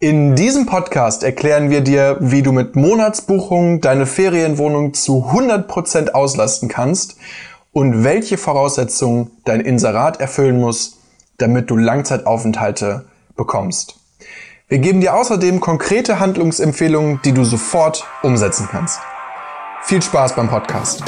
[0.00, 6.68] In diesem Podcast erklären wir dir, wie du mit Monatsbuchungen deine Ferienwohnung zu 100% auslasten
[6.68, 7.16] kannst
[7.72, 10.98] und welche Voraussetzungen dein Inserat erfüllen muss,
[11.38, 13.06] damit du Langzeitaufenthalte
[13.36, 13.96] bekommst.
[14.68, 19.00] Wir geben dir außerdem konkrete Handlungsempfehlungen, die du sofort umsetzen kannst.
[19.82, 21.02] Viel Spaß beim Podcast.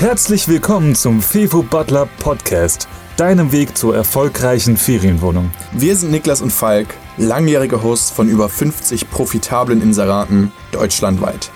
[0.00, 5.52] Herzlich willkommen zum Fevo Butler Podcast, deinem Weg zur erfolgreichen Ferienwohnung.
[5.70, 11.50] Wir sind Niklas und Falk langjährige Hosts von über 50 profitablen Inseraten deutschlandweit.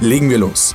[0.00, 0.74] Legen wir los.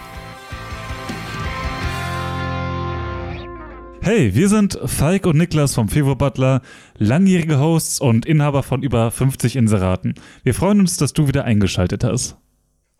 [4.01, 6.61] Hey, wir sind Falk und Niklas vom Fevo Butler,
[6.99, 10.13] langjährige Hosts und Inhaber von über 50 Inseraten.
[10.43, 12.37] Wir freuen uns, dass du wieder eingeschaltet hast.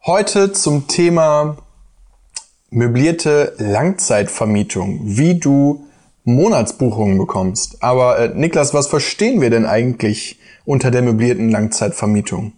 [0.04, 1.58] Heute zum Thema
[2.72, 5.86] möblierte Langzeitvermietung, wie du
[6.24, 7.84] Monatsbuchungen bekommst.
[7.84, 12.54] Aber äh, Niklas, was verstehen wir denn eigentlich unter der möblierten Langzeitvermietung?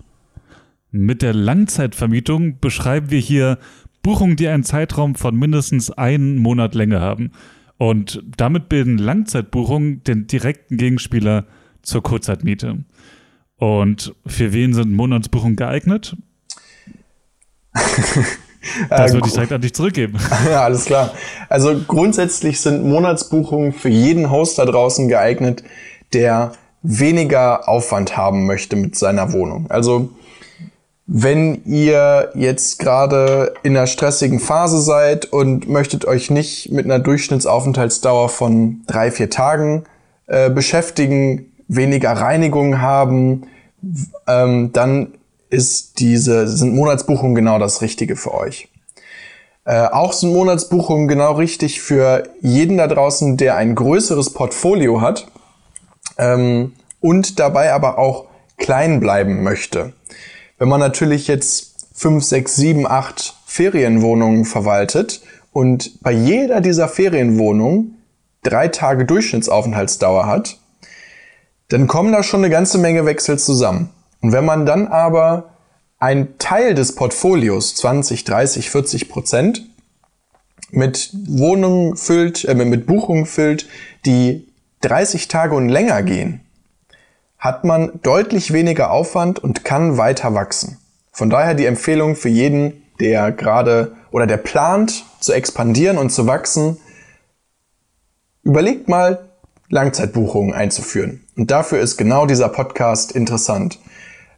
[0.91, 3.57] Mit der Langzeitvermietung beschreiben wir hier
[4.01, 7.31] Buchungen, die einen Zeitraum von mindestens einen Monat Länge haben.
[7.77, 11.45] Und damit bilden Langzeitbuchungen den direkten Gegenspieler
[11.81, 12.85] zur Kurzzeitmiete.
[13.57, 16.15] Und für wen sind Monatsbuchungen geeignet?
[18.89, 20.17] Das würde ich direkt an dich zurückgeben.
[20.45, 21.13] Ja, alles klar.
[21.47, 25.63] Also grundsätzlich sind Monatsbuchungen für jeden Host da draußen geeignet,
[26.13, 26.51] der
[26.87, 29.65] weniger Aufwand haben möchte mit seiner Wohnung.
[29.69, 30.09] Also
[31.05, 36.99] wenn ihr jetzt gerade in einer stressigen Phase seid und möchtet euch nicht mit einer
[36.99, 39.83] Durchschnittsaufenthaltsdauer von drei, vier Tagen
[40.27, 43.43] äh, beschäftigen, weniger Reinigung haben,
[44.25, 45.13] ähm, dann
[45.49, 48.69] ist diese, sind Monatsbuchungen genau das Richtige für euch.
[49.65, 55.27] Äh, auch sind Monatsbuchungen genau richtig für jeden da draußen, der ein größeres Portfolio hat
[56.17, 58.25] ähm, und dabei aber auch
[58.57, 59.93] klein bleiben möchte.
[60.57, 65.21] Wenn man natürlich jetzt fünf, sechs, sieben, acht Ferienwohnungen verwaltet
[65.51, 67.97] und bei jeder dieser Ferienwohnungen
[68.43, 70.57] drei Tage Durchschnittsaufenthaltsdauer hat,
[71.69, 73.89] dann kommen da schon eine ganze Menge Wechsel zusammen.
[74.21, 75.53] Und wenn man dann aber
[75.99, 79.65] ein Teil des Portfolios, 20, 30, 40 Prozent,
[80.69, 83.67] mit Wohnungen füllt, äh, mit Buchungen füllt,
[84.05, 84.47] die
[84.81, 86.41] 30 Tage und länger gehen,
[87.37, 90.77] hat man deutlich weniger Aufwand und kann weiter wachsen.
[91.11, 96.27] Von daher die Empfehlung für jeden, der gerade oder der plant zu expandieren und zu
[96.27, 96.77] wachsen,
[98.43, 99.27] überlegt mal
[99.69, 101.23] Langzeitbuchungen einzuführen.
[101.35, 103.79] Und dafür ist genau dieser Podcast interessant.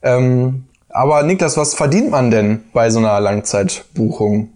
[0.01, 4.49] Ähm, aber Niklas, was verdient man denn bei so einer Langzeitbuchung?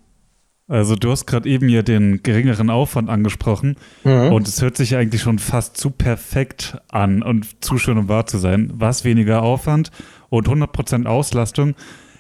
[0.68, 4.32] Also du hast gerade eben ja den geringeren Aufwand angesprochen mhm.
[4.32, 8.26] und es hört sich eigentlich schon fast zu perfekt an und zu schön um wahr
[8.26, 8.72] zu sein.
[8.74, 9.92] Was weniger Aufwand
[10.30, 11.76] und 100% Auslastung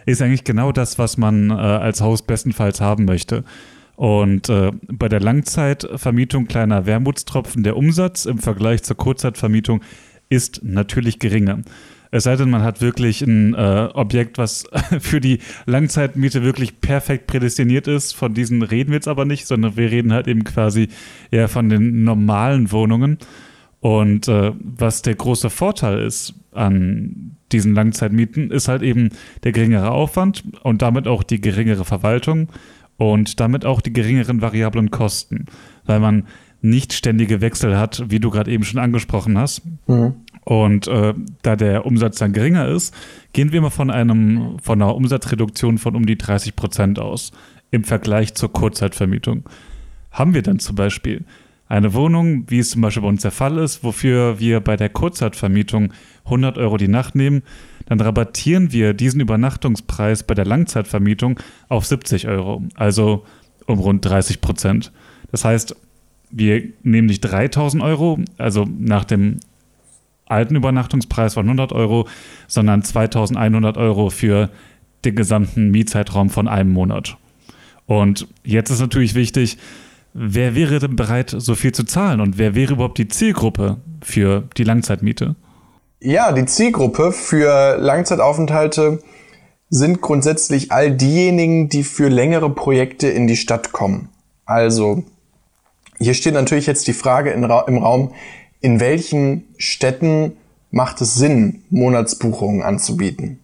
[0.05, 3.45] ist eigentlich genau das, was man äh, als Haus bestenfalls haben möchte.
[3.95, 9.81] Und äh, bei der Langzeitvermietung kleiner Wermutstropfen, der Umsatz im Vergleich zur Kurzzeitvermietung
[10.29, 11.61] ist natürlich geringer.
[12.13, 14.65] Es sei denn, man hat wirklich ein äh, Objekt, was
[14.99, 18.13] für die Langzeitmiete wirklich perfekt prädestiniert ist.
[18.13, 20.89] Von diesen reden wir jetzt aber nicht, sondern wir reden halt eben quasi
[21.31, 23.17] eher von den normalen Wohnungen.
[23.79, 29.09] Und äh, was der große Vorteil ist an diesen Langzeitmieten, ist halt eben
[29.43, 32.49] der geringere Aufwand und damit auch die geringere Verwaltung
[32.97, 35.47] und damit auch die geringeren variablen Kosten,
[35.85, 36.27] weil man
[36.61, 39.63] nicht ständige Wechsel hat, wie du gerade eben schon angesprochen hast.
[39.87, 40.13] Mhm.
[40.45, 42.93] Und äh, da der Umsatz dann geringer ist,
[43.31, 47.31] gehen wir mal von einem von einer Umsatzreduktion von um die 30 Prozent aus
[47.71, 49.43] im Vergleich zur Kurzzeitvermietung.
[50.11, 51.25] Haben wir dann zum Beispiel
[51.67, 54.89] eine Wohnung, wie es zum Beispiel bei uns der Fall ist, wofür wir bei der
[54.89, 55.93] Kurzzeitvermietung
[56.25, 57.41] 100 Euro die Nacht nehmen,
[57.85, 61.39] dann rabattieren wir diesen Übernachtungspreis bei der Langzeitvermietung
[61.69, 63.25] auf 70 Euro, also
[63.65, 64.91] um rund 30 Prozent.
[65.31, 65.75] Das heißt,
[66.29, 69.37] wir nehmen nicht 3000 Euro, also nach dem
[70.25, 72.07] alten Übernachtungspreis von 100 Euro,
[72.47, 74.49] sondern 2100 Euro für
[75.05, 77.17] den gesamten Mietzeitraum von einem Monat.
[77.85, 79.57] Und jetzt ist natürlich wichtig,
[80.13, 84.47] wer wäre denn bereit, so viel zu zahlen und wer wäre überhaupt die Zielgruppe für
[84.57, 85.35] die Langzeitmiete?
[85.99, 88.99] Ja, die Zielgruppe für Langzeitaufenthalte
[89.69, 94.09] sind grundsätzlich all diejenigen, die für längere Projekte in die Stadt kommen.
[94.45, 95.03] Also,
[95.97, 98.13] hier steht natürlich jetzt die Frage im Raum,
[98.63, 100.37] in welchen Städten
[100.71, 103.39] macht es Sinn, Monatsbuchungen anzubieten.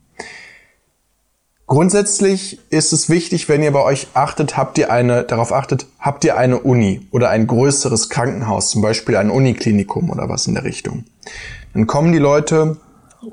[1.67, 6.23] Grundsätzlich ist es wichtig, wenn ihr bei euch achtet, habt ihr eine, darauf achtet, habt
[6.23, 10.63] ihr eine Uni oder ein größeres Krankenhaus, zum Beispiel ein Uniklinikum oder was in der
[10.63, 11.03] Richtung.
[11.73, 12.77] Dann kommen die Leute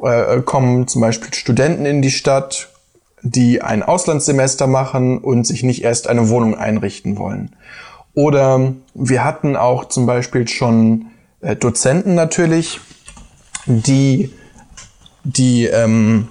[0.03, 2.69] äh, kommen zum Beispiel Studenten in die Stadt,
[3.23, 7.55] die ein Auslandssemester machen und sich nicht erst eine Wohnung einrichten wollen.
[8.15, 11.06] Oder wir hatten auch zum Beispiel schon
[11.46, 12.81] äh, Dozenten natürlich,
[13.66, 14.32] die,
[15.22, 16.28] die, ähm,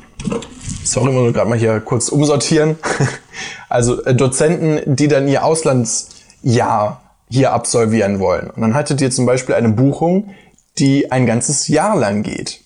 [0.84, 2.78] sorry, ich muss gerade mal hier kurz umsortieren.
[3.70, 8.50] also äh, Dozenten, die dann ihr Auslandsjahr hier absolvieren wollen.
[8.50, 10.32] Und dann hattet ihr zum Beispiel eine Buchung,
[10.78, 12.62] die ein ganzes Jahr lang geht.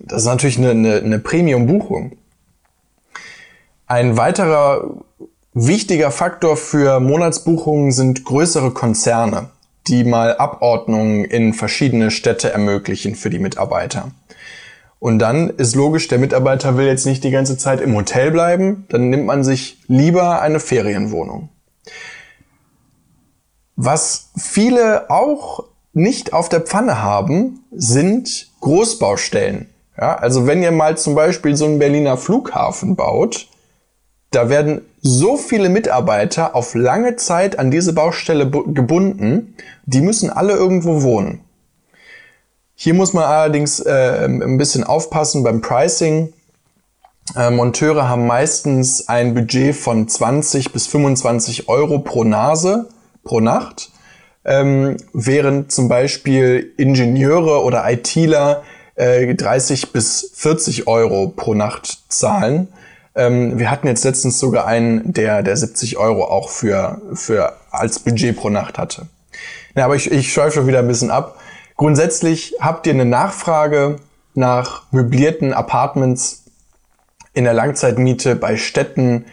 [0.00, 2.16] Das ist natürlich eine, eine, eine Premium-Buchung.
[3.86, 5.04] Ein weiterer
[5.52, 9.50] wichtiger Faktor für Monatsbuchungen sind größere Konzerne,
[9.86, 14.10] die mal Abordnungen in verschiedene Städte ermöglichen für die Mitarbeiter.
[14.98, 18.86] Und dann ist logisch, der Mitarbeiter will jetzt nicht die ganze Zeit im Hotel bleiben,
[18.88, 21.50] dann nimmt man sich lieber eine Ferienwohnung.
[23.76, 29.68] Was viele auch nicht auf der Pfanne haben, sind Großbaustellen.
[29.98, 33.48] Ja, also wenn ihr mal zum Beispiel so einen Berliner Flughafen baut,
[34.34, 39.54] da werden so viele Mitarbeiter auf lange Zeit an diese Baustelle gebunden,
[39.86, 41.40] die müssen alle irgendwo wohnen.
[42.74, 46.32] Hier muss man allerdings äh, ein bisschen aufpassen beim Pricing.
[47.36, 52.88] Äh, Monteure haben meistens ein Budget von 20 bis 25 Euro pro Nase,
[53.22, 53.90] pro Nacht,
[54.44, 58.64] ähm, während zum Beispiel Ingenieure oder ITler
[58.96, 62.68] äh, 30 bis 40 Euro pro Nacht zahlen.
[63.14, 68.00] Ähm, wir hatten jetzt letztens sogar einen, der, der 70 Euro auch für, für als
[68.00, 69.06] Budget pro Nacht hatte.
[69.74, 71.38] Ja, aber ich, ich schweife wieder ein bisschen ab.
[71.76, 73.96] Grundsätzlich habt ihr eine Nachfrage
[74.34, 76.44] nach möblierten Apartments
[77.32, 79.26] in der Langzeitmiete bei Städten,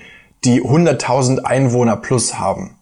[0.44, 2.78] die 100.000 Einwohner plus haben.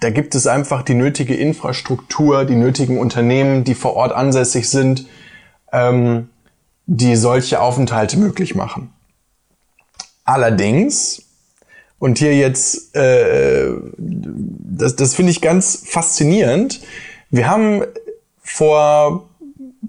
[0.00, 5.06] Da gibt es einfach die nötige Infrastruktur, die nötigen Unternehmen, die vor Ort ansässig sind,
[5.72, 6.28] ähm,
[6.86, 8.92] die solche Aufenthalte möglich machen.
[10.28, 11.22] Allerdings,
[11.98, 16.82] und hier jetzt, äh, das, das finde ich ganz faszinierend,
[17.30, 17.82] wir haben
[18.42, 19.26] vor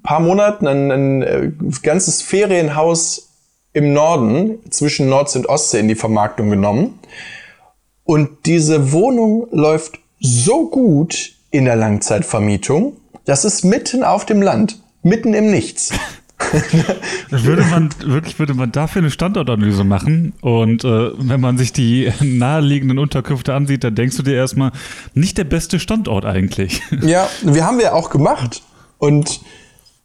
[0.02, 1.52] paar Monaten ein, ein äh,
[1.84, 3.34] ganzes Ferienhaus
[3.74, 6.98] im Norden zwischen Nordsee und Ostsee in die Vermarktung genommen.
[8.06, 12.96] Und diese Wohnung läuft so gut in der Langzeitvermietung,
[13.26, 15.92] das ist mitten auf dem Land, mitten im Nichts.
[17.30, 22.12] Würde man wirklich würde man dafür eine Standortanalyse machen und äh, wenn man sich die
[22.22, 24.72] naheliegenden Unterkünfte ansieht, dann denkst du dir erstmal
[25.14, 26.82] nicht der beste Standort eigentlich.
[27.02, 28.62] Ja, wir haben wir auch gemacht
[28.98, 29.42] und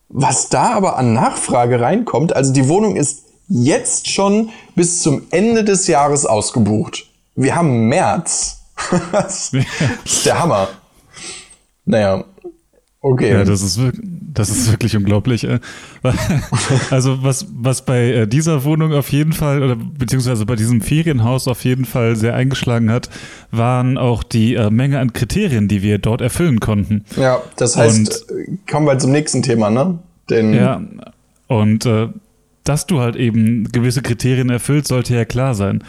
[0.09, 5.65] was da aber an Nachfrage reinkommt, also die Wohnung ist jetzt schon bis zum Ende
[5.65, 7.07] des Jahres ausgebucht.
[7.35, 8.61] Wir haben März.
[9.13, 9.53] das
[10.05, 10.69] ist der Hammer.
[11.85, 12.25] Naja,
[13.07, 13.33] Okay.
[13.33, 13.79] Ja, das ist,
[14.33, 15.47] das ist wirklich unglaublich.
[16.91, 21.47] Also was, was bei äh, dieser Wohnung auf jeden Fall, oder beziehungsweise bei diesem Ferienhaus
[21.47, 23.11] auf jeden Fall sehr eingeschlagen hat,
[23.51, 27.05] waren auch die äh, Menge an Kriterien, die wir dort erfüllen konnten.
[27.17, 29.99] Ja, das heißt, und, kommen wir zum nächsten Thema, ne?
[30.31, 30.83] Den ja,
[31.49, 32.09] und äh,
[32.65, 35.85] dass du halt eben gewisse Kriterien erfüllst, sollte ja klar sein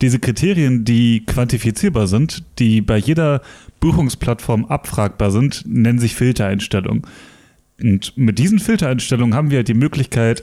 [0.00, 3.42] diese Kriterien, die quantifizierbar sind, die bei jeder
[3.80, 7.02] Buchungsplattform abfragbar sind, nennen sich Filtereinstellungen.
[7.82, 10.42] Und mit diesen Filtereinstellungen haben wir die Möglichkeit,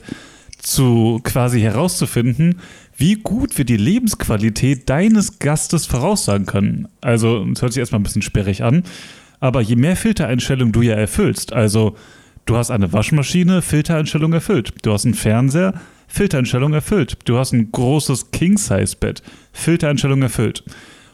[0.58, 2.60] zu quasi herauszufinden,
[2.96, 6.88] wie gut wir die Lebensqualität deines Gastes voraussagen können.
[7.00, 8.82] Also, es hört sich erstmal ein bisschen sperrig an,
[9.40, 11.96] aber je mehr Filtereinstellungen du ja erfüllst, also
[12.44, 15.74] du hast eine Waschmaschine, Filtereinstellung erfüllt, du hast einen Fernseher,
[16.08, 19.22] Filtereinstellung erfüllt, du hast ein großes King-Size-Bett,
[19.52, 20.64] Filtereinstellung erfüllt.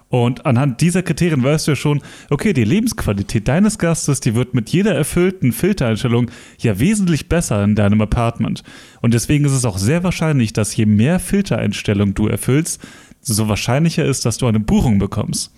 [0.08, 4.54] Und anhand dieser Kriterien weißt du ja schon, okay, die Lebensqualität deines Gastes, die wird
[4.54, 8.62] mit jeder erfüllten Filtereinstellung ja wesentlich besser in deinem Apartment.
[9.02, 12.80] Und deswegen ist es auch sehr wahrscheinlich, dass je mehr Filtereinstellungen du erfüllst,
[13.22, 15.52] so wahrscheinlicher ist, dass du eine Buchung bekommst.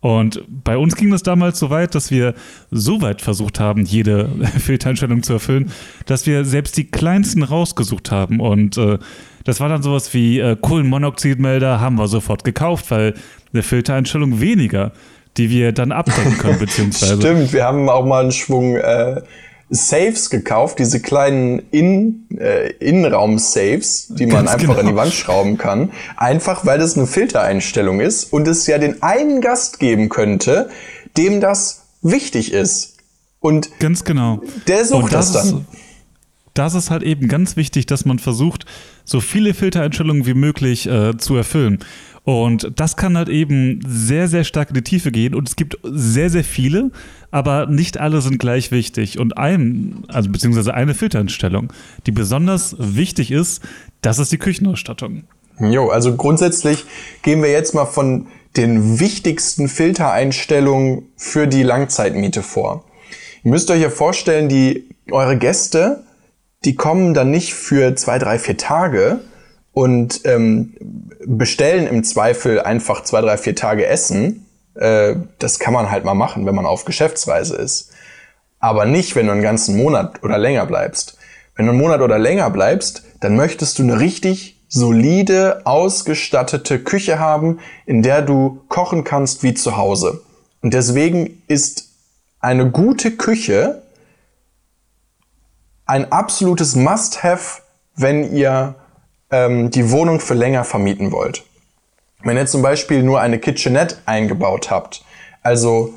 [0.00, 2.34] Und bei uns ging es damals so weit, dass wir
[2.70, 4.28] so weit versucht haben, jede
[4.58, 5.70] Filtereinstellung zu erfüllen,
[6.06, 8.40] dass wir selbst die kleinsten rausgesucht haben.
[8.40, 8.98] Und äh,
[9.44, 13.14] das war dann sowas wie äh, Kohlenmonoxidmelder haben wir sofort gekauft, weil
[13.52, 14.92] eine Filtereinstellung weniger,
[15.36, 17.20] die wir dann abdecken können, beziehungsweise.
[17.20, 19.20] Stimmt, wir haben auch mal einen Schwung äh,
[19.70, 24.80] Saves gekauft, diese kleinen In, äh, Innenraum-Saves, die man Ganz einfach genau.
[24.80, 25.92] an die Wand schrauben kann.
[26.16, 30.70] Einfach, weil das eine Filtereinstellung ist und es ja den einen Gast geben könnte,
[31.16, 32.96] dem das wichtig ist.
[33.38, 34.42] Und Ganz genau.
[34.66, 35.60] der sucht das, das, dann.
[35.60, 35.66] Ist,
[36.54, 38.66] das ist halt eben ganz wichtig, dass man versucht,
[39.04, 41.78] so viele Filtereinstellungen wie möglich äh, zu erfüllen.
[42.24, 45.34] Und das kann halt eben sehr, sehr stark in die Tiefe gehen.
[45.34, 46.90] Und es gibt sehr, sehr viele,
[47.30, 49.18] aber nicht alle sind gleich wichtig.
[49.18, 51.72] Und ein, also beziehungsweise eine Filtereinstellung,
[52.06, 53.62] die besonders wichtig ist,
[54.02, 55.24] das ist die Küchenausstattung.
[55.58, 56.84] Jo, also grundsätzlich
[57.22, 62.84] gehen wir jetzt mal von den wichtigsten Filtereinstellungen für die Langzeitmiete vor.
[63.44, 66.04] Ihr müsst euch ja vorstellen, die, eure Gäste,
[66.64, 69.20] die kommen dann nicht für zwei, drei, vier Tage
[69.72, 70.74] und ähm,
[71.24, 74.46] bestellen im Zweifel einfach zwei, drei, vier Tage Essen.
[74.74, 77.92] Äh, das kann man halt mal machen, wenn man auf Geschäftsreise ist.
[78.58, 81.16] Aber nicht, wenn du einen ganzen Monat oder länger bleibst.
[81.56, 87.18] Wenn du einen Monat oder länger bleibst, dann möchtest du eine richtig solide, ausgestattete Küche
[87.18, 90.22] haben, in der du kochen kannst wie zu Hause.
[90.62, 91.88] Und deswegen ist
[92.40, 93.82] eine gute Küche
[95.86, 97.62] ein absolutes Must-Have,
[97.96, 98.76] wenn ihr
[99.30, 101.44] ähm, die Wohnung für länger vermieten wollt.
[102.22, 105.04] Wenn ihr zum Beispiel nur eine Kitchenette eingebaut habt,
[105.42, 105.94] also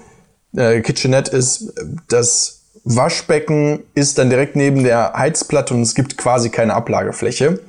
[0.56, 1.74] äh, Kitchenette ist
[2.08, 7.60] das Waschbecken ist dann direkt neben der Heizplatte und es gibt quasi keine Ablagefläche.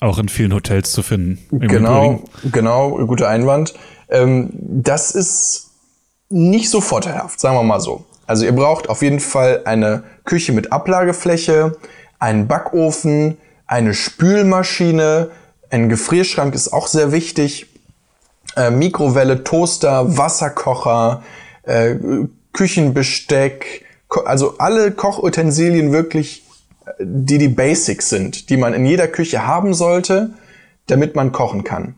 [0.00, 1.38] Auch in vielen Hotels zu finden.
[1.50, 2.22] Genau,
[2.52, 3.74] genau, guter Einwand.
[4.08, 5.70] Ähm, das ist
[6.28, 8.04] nicht so vorteilhaft, sagen wir mal so.
[8.26, 11.76] Also ihr braucht auf jeden Fall eine Küche mit Ablagefläche,
[12.20, 13.36] einen Backofen,
[13.70, 15.30] eine Spülmaschine,
[15.70, 17.66] ein Gefrierschrank ist auch sehr wichtig,
[18.56, 21.22] äh, Mikrowelle, Toaster, Wasserkocher,
[21.62, 21.94] äh,
[22.52, 23.84] Küchenbesteck,
[24.24, 26.42] also alle Kochutensilien wirklich,
[26.84, 30.30] äh, die die Basics sind, die man in jeder Küche haben sollte,
[30.88, 31.94] damit man kochen kann.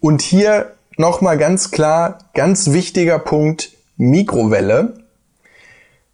[0.00, 5.04] Und hier nochmal ganz klar, ganz wichtiger Punkt, Mikrowelle.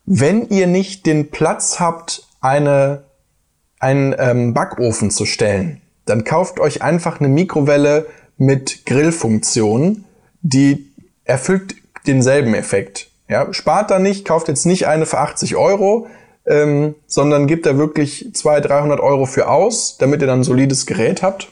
[0.05, 3.06] Wenn ihr nicht den Platz habt, eine,
[3.87, 10.05] einen ähm, Backofen zu stellen, dann kauft euch einfach eine Mikrowelle mit Grillfunktion,
[10.43, 10.91] die
[11.25, 11.77] erfüllt
[12.07, 13.11] denselben Effekt.
[13.29, 16.09] Ja, spart da nicht, kauft jetzt nicht eine für 80 Euro,
[16.47, 20.87] ähm, sondern gebt da wirklich 200, 300 Euro für aus, damit ihr dann ein solides
[20.87, 21.49] Gerät habt.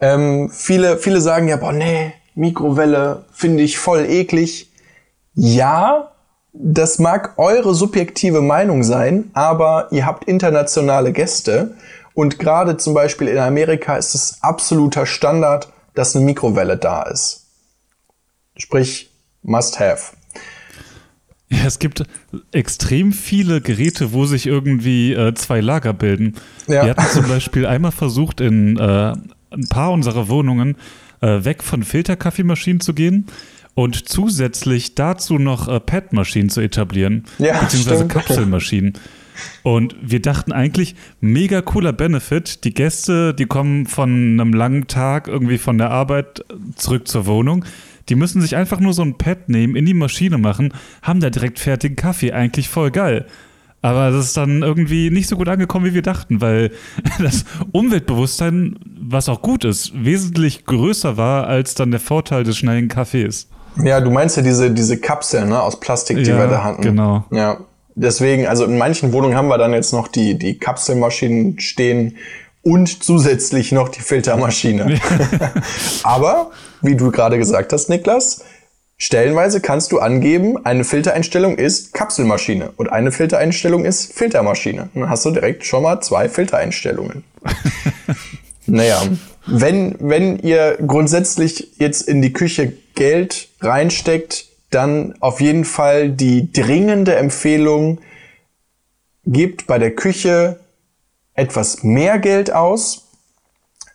[0.00, 4.72] Ähm, viele, viele sagen ja, boah, nee, Mikrowelle finde ich voll eklig.
[5.34, 6.10] Ja,
[6.52, 11.76] das mag eure subjektive Meinung sein, aber ihr habt internationale Gäste
[12.14, 17.46] und gerade zum Beispiel in Amerika ist es absoluter Standard, dass eine Mikrowelle da ist.
[18.56, 19.10] Sprich,
[19.42, 20.16] must have.
[21.48, 22.04] Ja, es gibt
[22.52, 26.36] extrem viele Geräte, wo sich irgendwie äh, zwei Lager bilden.
[26.68, 26.84] Ja.
[26.84, 29.12] Wir hatten zum Beispiel einmal versucht, in äh,
[29.50, 30.76] ein paar unserer Wohnungen
[31.20, 33.26] äh, weg von Filterkaffeemaschinen zu gehen
[33.74, 38.12] und zusätzlich dazu noch äh, PET-Maschinen zu etablieren, ja, beziehungsweise stimmt.
[38.12, 38.92] Kapselmaschinen.
[39.62, 42.64] Und wir dachten eigentlich, mega cooler Benefit.
[42.64, 46.44] Die Gäste, die kommen von einem langen Tag irgendwie von der Arbeit
[46.76, 47.64] zurück zur Wohnung.
[48.08, 51.30] Die müssen sich einfach nur so ein Pad nehmen, in die Maschine machen, haben da
[51.30, 52.32] direkt fertigen Kaffee.
[52.32, 53.26] Eigentlich voll geil.
[53.82, 56.70] Aber das ist dann irgendwie nicht so gut angekommen, wie wir dachten, weil
[57.18, 62.88] das Umweltbewusstsein, was auch gut ist, wesentlich größer war als dann der Vorteil des schnellen
[62.88, 63.48] Kaffees.
[63.76, 66.82] Ja, du meinst ja diese, diese Kapseln ne, aus Plastik, die ja, wir da hatten.
[66.82, 67.24] Genau.
[67.30, 67.58] Ja.
[67.94, 72.16] Deswegen, also in manchen Wohnungen haben wir dann jetzt noch die, die Kapselmaschinen stehen
[72.62, 75.00] und zusätzlich noch die Filtermaschine.
[76.02, 76.50] Aber,
[76.82, 78.44] wie du gerade gesagt hast, Niklas,
[78.96, 84.90] stellenweise kannst du angeben, eine Filtereinstellung ist Kapselmaschine und eine Filtereinstellung ist Filtermaschine.
[84.94, 87.24] Dann hast du direkt schon mal zwei Filtereinstellungen.
[88.66, 89.02] naja,
[89.50, 96.52] wenn, wenn ihr grundsätzlich jetzt in die Küche Geld reinsteckt, dann auf jeden Fall die
[96.52, 97.98] dringende Empfehlung,
[99.26, 100.60] gebt bei der Küche
[101.34, 103.08] etwas mehr Geld aus,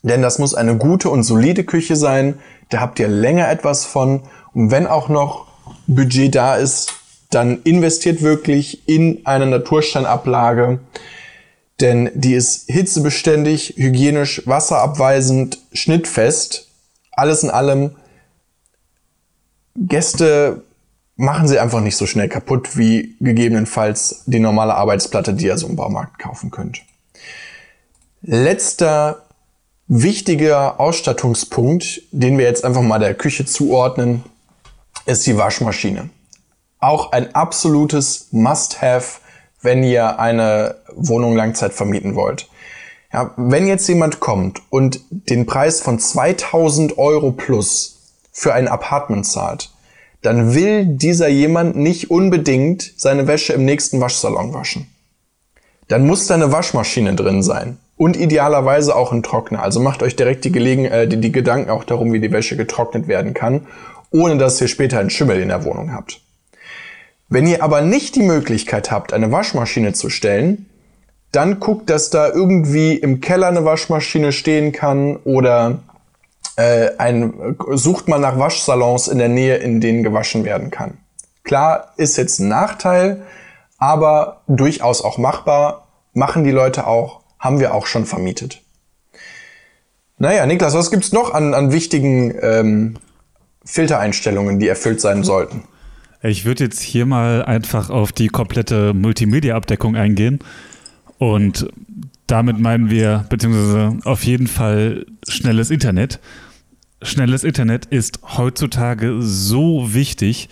[0.04, 2.36] denn das muss eine gute und solide Küche sein.
[2.70, 4.22] Da habt ihr länger etwas von.
[4.54, 5.48] Und wenn auch noch
[5.88, 6.94] Budget da ist,
[7.32, 10.80] dann investiert wirklich in eine Natursteinablage,
[11.82, 16.70] denn die ist hitzebeständig, hygienisch, wasserabweisend, schnittfest.
[17.12, 17.96] Alles in allem
[19.76, 20.64] Gäste
[21.18, 25.68] machen sie einfach nicht so schnell kaputt wie gegebenenfalls die normale Arbeitsplatte, die ihr so
[25.68, 26.82] im Baumarkt kaufen könnt.
[28.22, 29.24] Letzter
[29.88, 34.24] wichtiger Ausstattungspunkt, den wir jetzt einfach mal der Küche zuordnen,
[35.06, 36.10] ist die Waschmaschine.
[36.80, 39.20] Auch ein absolutes Must-Have,
[39.66, 42.48] wenn ihr eine Wohnung Langzeit vermieten wollt.
[43.12, 49.26] Ja, wenn jetzt jemand kommt und den Preis von 2000 Euro plus für ein Apartment
[49.26, 49.72] zahlt,
[50.22, 54.88] dann will dieser jemand nicht unbedingt seine Wäsche im nächsten Waschsalon waschen.
[55.88, 57.78] Dann muss da eine Waschmaschine drin sein.
[57.96, 59.62] Und idealerweise auch ein Trockner.
[59.62, 62.58] Also macht euch direkt die, Gelegen äh, die, die Gedanken auch darum, wie die Wäsche
[62.58, 63.68] getrocknet werden kann,
[64.12, 66.25] ohne dass ihr später einen Schimmel in der Wohnung habt.
[67.28, 70.70] Wenn ihr aber nicht die Möglichkeit habt, eine Waschmaschine zu stellen,
[71.32, 75.80] dann guckt, dass da irgendwie im Keller eine Waschmaschine stehen kann oder
[76.56, 80.98] äh, ein, sucht man nach Waschsalons in der Nähe, in denen gewaschen werden kann.
[81.44, 83.24] Klar, ist jetzt ein Nachteil,
[83.78, 85.88] aber durchaus auch machbar.
[86.14, 88.62] Machen die Leute auch, haben wir auch schon vermietet.
[90.18, 92.96] Naja, Niklas, was gibt's noch an, an wichtigen ähm,
[93.66, 95.64] Filtereinstellungen, die erfüllt sein sollten?
[96.28, 100.40] Ich würde jetzt hier mal einfach auf die komplette Multimedia-Abdeckung eingehen.
[101.18, 101.68] Und
[102.28, 106.20] damit meinen wir, beziehungsweise auf jeden Fall schnelles Internet.
[107.02, 110.50] Schnelles Internet ist heutzutage so wichtig.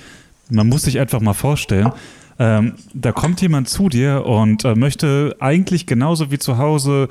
[0.50, 1.92] Man muss sich einfach mal vorstellen,
[2.40, 7.08] ähm, da kommt jemand zu dir und äh, möchte eigentlich genauso wie zu Hause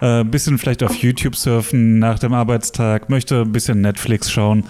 [0.00, 4.64] ein äh, bisschen vielleicht auf YouTube surfen nach dem Arbeitstag, möchte ein bisschen Netflix schauen,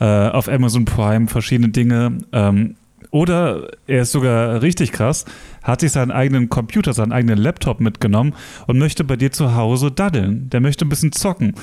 [0.00, 2.18] äh, auf Amazon Prime verschiedene Dinge.
[2.32, 2.76] Ähm,
[3.10, 5.24] oder er ist sogar richtig krass,
[5.62, 8.34] hat sich seinen eigenen Computer, seinen eigenen Laptop mitgenommen
[8.66, 10.48] und möchte bei dir zu Hause daddeln.
[10.50, 11.54] Der möchte ein bisschen zocken.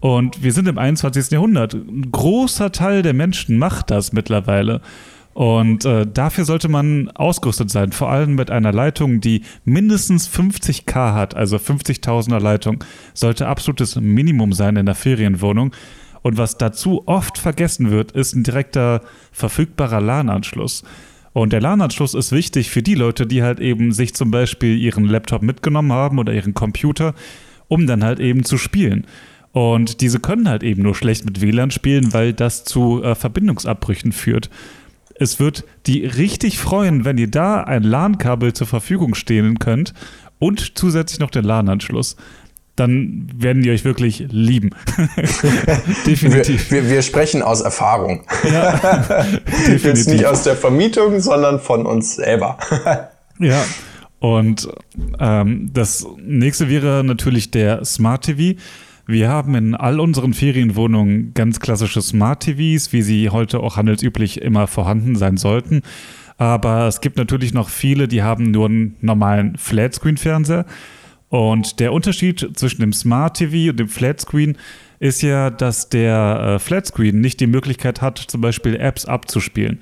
[0.00, 1.30] Und wir sind im 21.
[1.30, 1.74] Jahrhundert.
[1.74, 4.80] Ein großer Teil der Menschen macht das mittlerweile.
[5.34, 11.14] Und äh, dafür sollte man ausgerüstet sein, vor allem mit einer Leitung, die mindestens 50k
[11.14, 15.72] hat, also 50.000er Leitung, sollte absolutes Minimum sein in der Ferienwohnung.
[16.22, 19.02] Und was dazu oft vergessen wird, ist ein direkter
[19.32, 20.84] verfügbarer LAN-Anschluss.
[21.32, 25.04] Und der LAN-Anschluss ist wichtig für die Leute, die halt eben sich zum Beispiel ihren
[25.04, 27.14] Laptop mitgenommen haben oder ihren Computer,
[27.68, 29.06] um dann halt eben zu spielen.
[29.52, 34.12] Und diese können halt eben nur schlecht mit WLAN spielen, weil das zu äh, Verbindungsabbrüchen
[34.12, 34.48] führt
[35.22, 39.94] es wird die richtig freuen, wenn ihr da ein LAN-Kabel zur Verfügung stehen könnt
[40.38, 42.16] und zusätzlich noch den LAN-Anschluss.
[42.76, 44.70] Dann werden die euch wirklich lieben.
[46.06, 46.70] definitiv.
[46.70, 48.24] Wir, wir, wir, sprechen aus Erfahrung.
[48.50, 48.72] Ja,
[49.66, 49.84] definitiv.
[49.84, 52.56] Jetzt nicht aus der Vermietung, sondern von uns selber.
[53.38, 53.62] ja,
[54.20, 54.68] und
[55.18, 58.58] ähm, das nächste wäre natürlich der Smart TV.
[59.04, 64.40] Wir haben in all unseren Ferienwohnungen ganz klassische Smart TVs, wie sie heute auch handelsüblich
[64.40, 65.82] immer vorhanden sein sollten.
[66.38, 70.66] Aber es gibt natürlich noch viele, die haben nur einen normalen Flatscreen-Fernseher.
[71.32, 74.58] Und der Unterschied zwischen dem Smart TV und dem Flatscreen
[74.98, 79.80] ist ja, dass der äh, Flatscreen nicht die Möglichkeit hat, zum Beispiel Apps abzuspielen.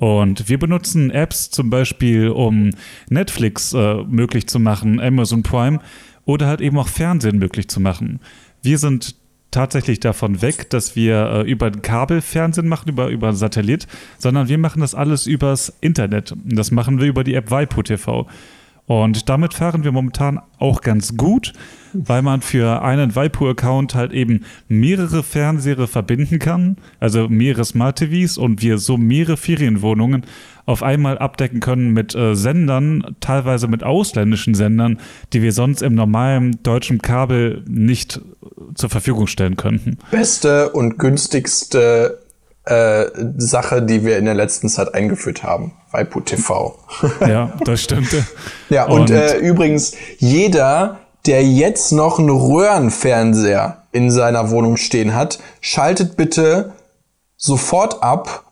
[0.00, 2.70] Und wir benutzen Apps zum Beispiel, um
[3.10, 5.78] Netflix äh, möglich zu machen, Amazon Prime
[6.24, 8.18] oder halt eben auch Fernsehen möglich zu machen.
[8.64, 9.14] Wir sind
[9.52, 13.86] tatsächlich davon weg, dass wir äh, über Kabelfernsehen machen, über, über Satellit,
[14.18, 16.34] sondern wir machen das alles übers Internet.
[16.44, 18.26] Das machen wir über die App Waipu TV.
[18.88, 21.52] Und damit fahren wir momentan auch ganz gut,
[21.92, 28.38] weil man für einen Waipu-Account halt eben mehrere Fernseher verbinden kann, also mehrere Smart TVs
[28.38, 30.24] und wir so mehrere Ferienwohnungen
[30.64, 34.98] auf einmal abdecken können mit äh, Sendern, teilweise mit ausländischen Sendern,
[35.34, 38.22] die wir sonst im normalen deutschen Kabel nicht
[38.74, 39.98] zur Verfügung stellen könnten.
[40.10, 42.20] Beste und günstigste
[42.68, 43.06] äh,
[43.38, 45.72] Sache, die wir in der letzten Zeit eingeführt haben.
[45.90, 46.78] Waipu TV.
[47.20, 48.08] ja, das stimmt.
[48.68, 55.14] ja, und, und äh, übrigens, jeder, der jetzt noch einen Röhrenfernseher in seiner Wohnung stehen
[55.14, 56.72] hat, schaltet bitte
[57.36, 58.44] sofort ab,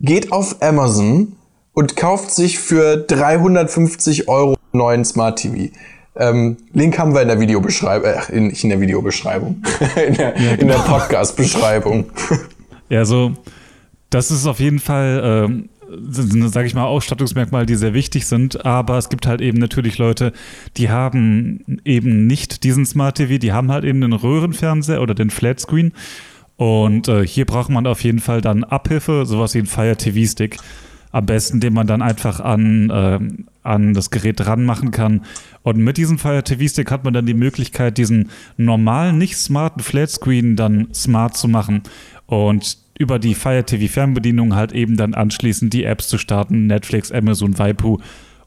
[0.00, 1.36] geht auf Amazon
[1.72, 5.72] und kauft sich für 350 Euro einen neuen Smart TV.
[6.16, 9.62] Ähm, Link haben wir in der Videobeschreibung, äh, in, nicht in der Videobeschreibung,
[10.06, 10.74] in der, ja, genau.
[10.74, 12.10] der Podcast-Beschreibung.
[12.90, 13.34] Ja, so,
[14.10, 15.68] das ist auf jeden Fall, ähm,
[16.48, 18.66] sage ich mal, Ausstattungsmerkmale, die sehr wichtig sind.
[18.66, 20.32] Aber es gibt halt eben natürlich Leute,
[20.76, 25.30] die haben eben nicht diesen Smart TV, die haben halt eben den Röhrenfernseher oder den
[25.30, 25.92] Flatscreen.
[26.56, 30.30] Und äh, hier braucht man auf jeden Fall dann Abhilfe, sowas wie ein Fire TV
[30.30, 30.58] Stick.
[31.12, 33.18] Am besten, den man dann einfach an, äh,
[33.62, 35.22] an das Gerät dran machen kann.
[35.62, 39.82] Und mit diesem Fire TV Stick hat man dann die Möglichkeit, diesen normalen, nicht smarten
[39.82, 41.82] Flatscreen dann smart zu machen.
[42.30, 47.10] Und über die Fire TV Fernbedienung halt eben dann anschließend die Apps zu starten, Netflix,
[47.10, 47.98] Amazon, Waipu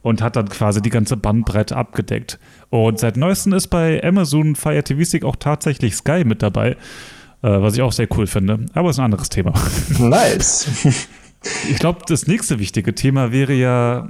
[0.01, 2.39] und hat dann quasi die ganze Bandbreite abgedeckt.
[2.69, 6.75] Und seit neuestem ist bei Amazon Fire TV Stick auch tatsächlich Sky mit dabei, äh,
[7.41, 8.65] was ich auch sehr cool finde.
[8.73, 9.53] Aber ist ein anderes Thema.
[9.99, 10.87] Nice.
[11.69, 14.07] Ich glaube, das nächste wichtige Thema wäre ja,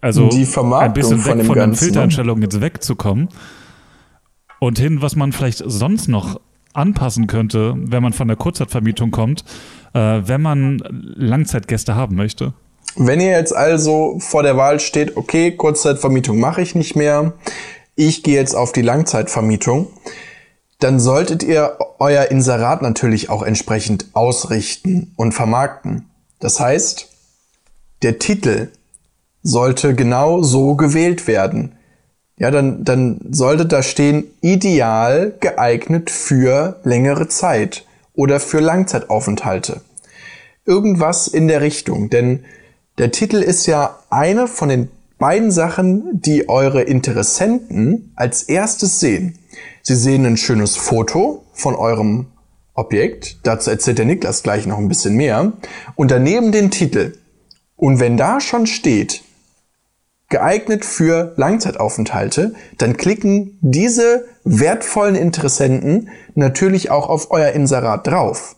[0.00, 1.76] also die Vermarktung ein bisschen weg von, von den ne?
[1.76, 3.28] Filtereinstellungen jetzt wegzukommen
[4.60, 6.40] und hin, was man vielleicht sonst noch
[6.76, 9.44] anpassen könnte, wenn man von der Kurzzeitvermietung kommt,
[9.94, 12.52] äh, wenn man Langzeitgäste haben möchte.
[12.96, 17.34] Wenn ihr jetzt also vor der Wahl steht, okay, Kurzzeitvermietung mache ich nicht mehr,
[17.94, 19.88] ich gehe jetzt auf die Langzeitvermietung,
[20.78, 26.10] dann solltet ihr euer Inserat natürlich auch entsprechend ausrichten und vermarkten.
[26.38, 27.08] Das heißt,
[28.02, 28.68] der Titel
[29.42, 31.75] sollte genau so gewählt werden.
[32.38, 39.80] Ja, dann, dann sollte da stehen, ideal geeignet für längere Zeit oder für Langzeitaufenthalte.
[40.66, 42.44] Irgendwas in der Richtung, denn
[42.98, 49.38] der Titel ist ja eine von den beiden Sachen, die eure Interessenten als erstes sehen.
[49.82, 52.26] Sie sehen ein schönes Foto von eurem
[52.74, 55.52] Objekt, dazu erzählt der Niklas gleich noch ein bisschen mehr,
[55.94, 57.16] und daneben den Titel.
[57.76, 59.22] Und wenn da schon steht,
[60.28, 68.56] geeignet für Langzeitaufenthalte, dann klicken diese wertvollen Interessenten natürlich auch auf euer Inserat drauf.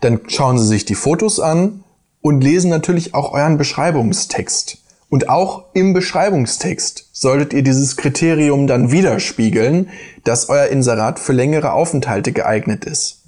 [0.00, 1.84] Dann schauen sie sich die Fotos an
[2.22, 4.78] und lesen natürlich auch euren Beschreibungstext.
[5.10, 9.90] Und auch im Beschreibungstext solltet ihr dieses Kriterium dann widerspiegeln,
[10.24, 13.20] dass euer Inserat für längere Aufenthalte geeignet ist.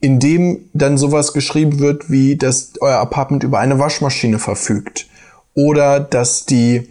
[0.00, 5.06] Indem dann sowas geschrieben wird, wie dass euer Apartment über eine Waschmaschine verfügt
[5.56, 6.88] oder dass die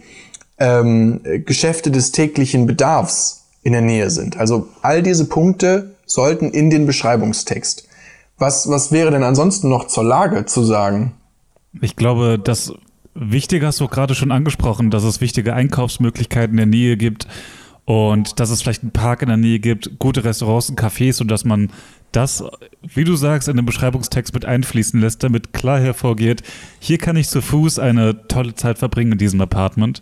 [0.58, 4.36] ähm, Geschäfte des täglichen Bedarfs in der Nähe sind.
[4.36, 7.88] Also all diese Punkte sollten in den Beschreibungstext.
[8.36, 11.14] Was, was wäre denn ansonsten noch zur Lage zu sagen?
[11.80, 12.74] Ich glaube, dass
[13.18, 17.26] Wichtig hast du gerade schon angesprochen, dass es wichtige Einkaufsmöglichkeiten in der Nähe gibt
[17.86, 21.30] und dass es vielleicht einen Park in der Nähe gibt, gute Restaurants und Cafés und
[21.30, 21.70] dass man
[22.16, 22.42] das,
[22.82, 26.42] wie du sagst, in den Beschreibungstext mit einfließen lässt, damit klar hervorgeht,
[26.78, 30.00] hier kann ich zu Fuß eine tolle Zeit verbringen in diesem Apartment.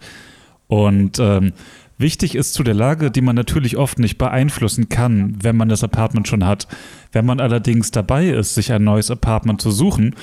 [0.68, 1.52] Und ähm,
[1.98, 5.82] wichtig ist zu der Lage, die man natürlich oft nicht beeinflussen kann, wenn man das
[5.82, 6.68] Apartment schon hat.
[7.10, 10.14] Wenn man allerdings dabei ist, sich ein neues Apartment zu suchen,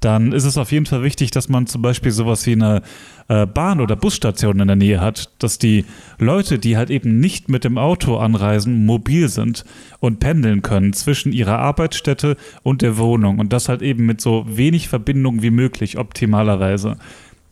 [0.00, 2.82] dann ist es auf jeden Fall wichtig, dass man zum Beispiel sowas wie eine
[3.28, 5.84] äh, Bahn- oder Busstation in der Nähe hat, dass die
[6.18, 9.64] Leute, die halt eben nicht mit dem Auto anreisen, mobil sind
[10.00, 14.46] und pendeln können zwischen ihrer Arbeitsstätte und der Wohnung und das halt eben mit so
[14.48, 16.96] wenig Verbindung wie möglich, optimalerweise.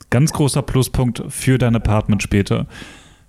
[0.09, 2.65] Ganz großer Pluspunkt für dein Apartment später.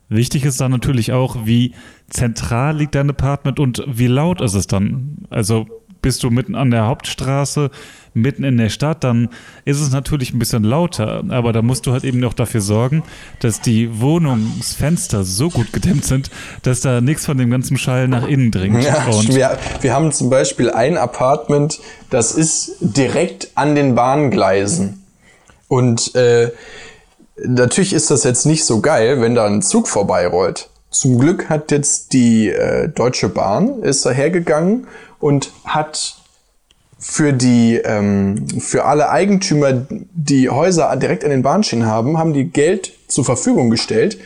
[0.09, 1.73] Wichtig ist dann natürlich auch, wie
[2.09, 5.19] zentral liegt dein Apartment und wie laut ist es dann.
[5.31, 7.71] Also bist du mitten an der Hauptstraße,
[8.15, 9.29] mitten in der Stadt, dann
[9.65, 11.23] ist es natürlich ein bisschen lauter.
[11.29, 13.03] Aber da musst du halt eben noch dafür sorgen,
[13.41, 16.31] dass die Wohnungsfenster so gut gedämmt sind,
[16.63, 18.83] dass da nichts von dem ganzen Schall nach innen dringt.
[18.83, 25.05] Ja, wir, wir haben zum Beispiel ein Apartment, das ist direkt an den Bahngleisen.
[25.69, 26.51] Und äh,
[27.45, 30.69] natürlich ist das jetzt nicht so geil, wenn da ein Zug vorbeirollt.
[30.91, 34.89] Zum Glück hat jetzt die äh, Deutsche Bahn ist dahergegangen
[35.21, 36.17] und hat
[36.99, 42.45] für die ähm, für alle Eigentümer, die Häuser direkt an den Bahnschienen haben, haben die
[42.45, 44.19] Geld zur Verfügung gestellt,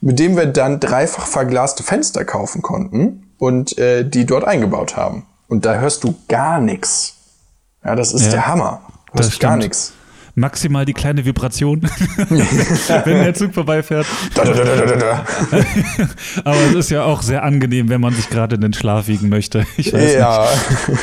[0.00, 5.26] mit dem wir dann dreifach verglaste Fenster kaufen konnten und äh, die dort eingebaut haben.
[5.48, 7.14] Und da hörst du gar nichts.
[7.84, 8.80] Ja, das ist ja, der Hammer.
[9.14, 9.92] Du hörst gar nichts.
[10.38, 11.80] Maximal die kleine Vibration,
[12.28, 14.06] wenn der Zug vorbeifährt.
[16.44, 19.30] Aber es ist ja auch sehr angenehm, wenn man sich gerade in den Schlaf wiegen
[19.30, 19.64] möchte.
[19.78, 20.46] Ich weiß ja.
[20.88, 21.00] Nicht.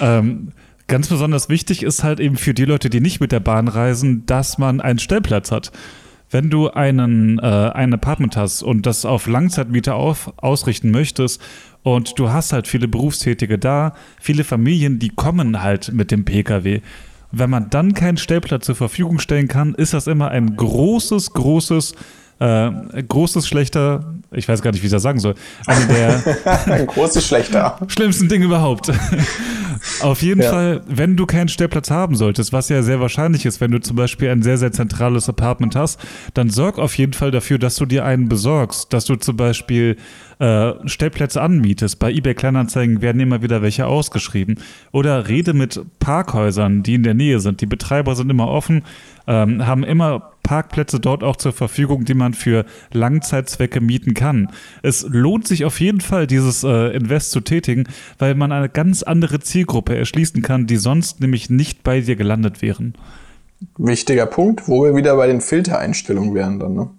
[0.00, 0.52] Ähm,
[0.86, 4.26] ganz besonders wichtig ist halt eben für die Leute, die nicht mit der Bahn reisen,
[4.26, 5.72] dass man einen Stellplatz hat.
[6.30, 11.40] Wenn du einen, äh, ein Apartment hast und das auf Langzeitmieter auf, ausrichten möchtest
[11.82, 16.82] und du hast halt viele Berufstätige da, viele Familien, die kommen halt mit dem Pkw.
[17.32, 21.94] Wenn man dann keinen Stellplatz zur Verfügung stellen kann, ist das immer ein großes, großes
[22.42, 25.34] äh, großes schlechter, ich weiß gar nicht, wie ich das sagen soll,
[25.66, 28.90] eine der großes schlechter schlimmsten Dinge überhaupt.
[30.00, 30.50] Auf jeden ja.
[30.50, 33.96] Fall, wenn du keinen Stellplatz haben solltest, was ja sehr wahrscheinlich ist, wenn du zum
[33.96, 36.00] Beispiel ein sehr, sehr zentrales Apartment hast,
[36.34, 39.96] dann sorg auf jeden Fall dafür, dass du dir einen besorgst, dass du zum Beispiel
[40.42, 42.00] äh, Stellplätze anmietest.
[42.00, 44.56] Bei eBay Kleinanzeigen werden immer wieder welche ausgeschrieben.
[44.90, 47.60] Oder rede mit Parkhäusern, die in der Nähe sind.
[47.60, 48.82] Die Betreiber sind immer offen,
[49.28, 54.48] ähm, haben immer Parkplätze dort auch zur Verfügung, die man für Langzeitzwecke mieten kann.
[54.82, 57.84] Es lohnt sich auf jeden Fall, dieses äh, Invest zu tätigen,
[58.18, 62.62] weil man eine ganz andere Zielgruppe erschließen kann, die sonst nämlich nicht bei dir gelandet
[62.62, 62.94] wären.
[63.78, 66.74] Wichtiger Punkt, wo wir wieder bei den Filtereinstellungen wären dann.
[66.74, 66.90] Ne?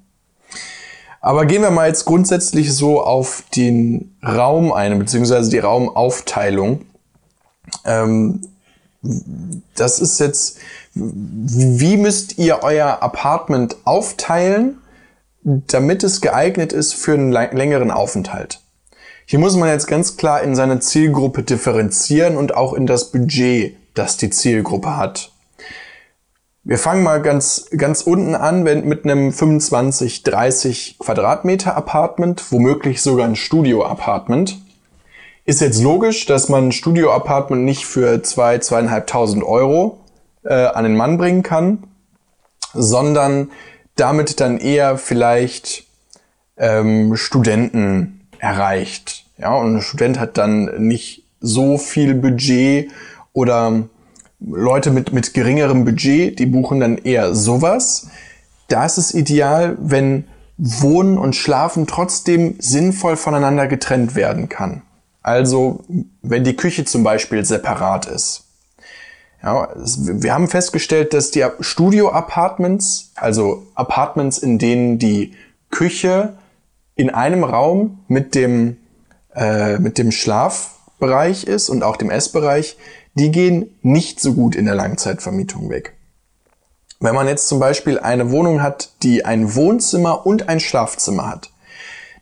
[1.23, 6.81] Aber gehen wir mal jetzt grundsätzlich so auf den Raum ein, beziehungsweise die Raumaufteilung.
[7.85, 8.41] Ähm,
[9.73, 10.57] das ist jetzt,
[10.93, 14.79] wie müsst ihr euer Apartment aufteilen,
[15.43, 18.59] damit es geeignet ist für einen längeren Aufenthalt?
[19.25, 23.77] Hier muss man jetzt ganz klar in seine Zielgruppe differenzieren und auch in das Budget,
[23.93, 25.31] das die Zielgruppe hat.
[26.65, 33.01] Wir fangen mal ganz, ganz unten an, wenn, mit einem 25, 30 Quadratmeter Apartment, womöglich
[33.01, 34.59] sogar ein Studio-Apartment.
[35.43, 39.99] Ist jetzt logisch, dass man ein Studio-Apartment nicht für zwei, zweieinhalbtausend Euro
[40.43, 41.83] äh, an den Mann bringen kann,
[42.73, 43.51] sondern
[43.97, 45.85] damit dann eher vielleicht
[46.55, 49.25] ähm, Studenten erreicht.
[49.37, 52.89] Ja, und ein Student hat dann nicht so viel Budget
[53.33, 53.83] oder
[54.45, 58.07] Leute mit, mit geringerem Budget, die buchen dann eher sowas.
[58.67, 60.25] Da ist es ideal, wenn
[60.57, 64.83] Wohnen und Schlafen trotzdem sinnvoll voneinander getrennt werden kann.
[65.21, 65.83] Also,
[66.21, 68.43] wenn die Küche zum Beispiel separat ist.
[69.41, 75.33] Ja, wir haben festgestellt, dass die Studio-Apartments, also Apartments, in denen die
[75.69, 76.33] Küche
[76.95, 78.77] in einem Raum mit dem,
[79.35, 82.77] äh, mit dem Schlafbereich ist und auch dem Essbereich,
[83.15, 85.95] die gehen nicht so gut in der Langzeitvermietung weg.
[86.99, 91.51] Wenn man jetzt zum Beispiel eine Wohnung hat, die ein Wohnzimmer und ein Schlafzimmer hat,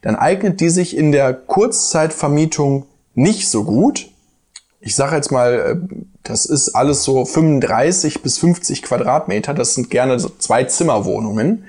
[0.01, 4.09] dann eignet die sich in der Kurzzeitvermietung nicht so gut.
[4.79, 9.53] Ich sage jetzt mal, äh, das ist alles so 35 bis 50 Quadratmeter.
[9.53, 11.65] Das sind gerne so zwei Zimmerwohnungen.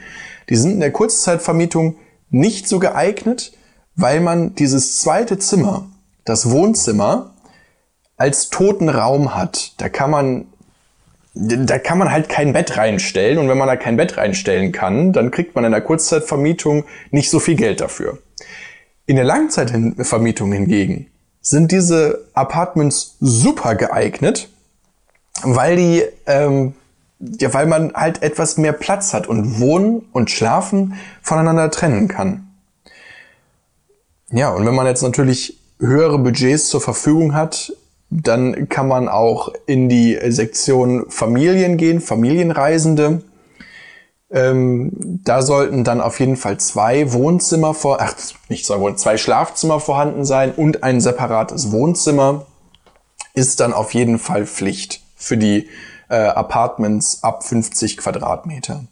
[0.48, 1.96] Die sind in der Kurzzeitvermietung
[2.30, 3.52] nicht so geeignet,
[3.94, 5.86] weil man dieses zweite Zimmer,
[6.24, 7.31] das Wohnzimmer,
[8.16, 9.74] als toten Raum hat.
[9.78, 10.46] Da kann man
[11.34, 15.12] da kann man halt kein Bett reinstellen und wenn man da kein Bett reinstellen kann,
[15.12, 18.18] dann kriegt man in der Kurzzeitvermietung nicht so viel Geld dafür.
[19.06, 21.06] In der Langzeitvermietung hingegen
[21.40, 24.50] sind diese Apartments super geeignet,
[25.42, 26.74] weil die, ähm,
[27.18, 32.48] ja, weil man halt etwas mehr Platz hat und Wohnen und Schlafen voneinander trennen kann.
[34.30, 37.72] Ja, und wenn man jetzt natürlich höhere Budgets zur Verfügung hat,
[38.12, 43.22] dann kann man auch in die Sektion Familien gehen, Familienreisende.
[44.30, 44.90] Ähm,
[45.24, 48.14] da sollten dann auf jeden Fall zwei Wohnzimmer vor, ach,
[48.48, 52.46] nicht zwei Wohn zwei Schlafzimmer vorhanden sein und ein separates Wohnzimmer
[53.34, 55.68] ist dann auf jeden Fall Pflicht für die
[56.10, 58.84] äh, Apartments ab 50 Quadratmeter.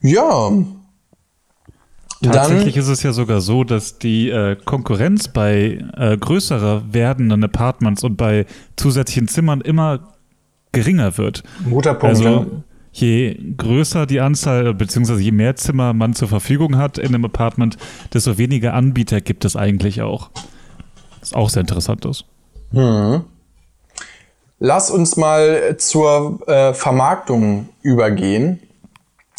[0.00, 0.52] Ja,
[2.22, 7.44] Tatsächlich dann, ist es ja sogar so, dass die äh, Konkurrenz bei äh, größerer werdenden
[7.44, 10.00] Apartments und bei zusätzlichen Zimmern immer
[10.72, 11.44] geringer wird.
[11.68, 12.16] Guter Punkt.
[12.16, 12.46] Also,
[12.92, 17.76] je größer die Anzahl, beziehungsweise je mehr Zimmer man zur Verfügung hat in einem Apartment,
[18.12, 20.30] desto weniger Anbieter gibt es eigentlich auch.
[21.20, 22.24] Was auch sehr interessant ist.
[22.72, 23.22] Hm.
[24.58, 28.60] Lass uns mal zur äh, Vermarktung übergehen.